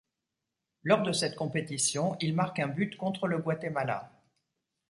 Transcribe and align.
Lors 0.81 1.03
de 1.03 1.11
cette 1.11 1.35
compétition, 1.35 2.17
il 2.21 2.33
marque 2.33 2.57
un 2.57 2.67
but 2.67 2.97
contre 2.97 3.27
le 3.27 3.37
Guatemala. 3.37 4.11